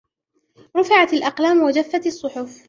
[0.77, 2.59] رُفِعَتِ الأَقْلاَمُ وَجَفَّتِ الصُّحُفُ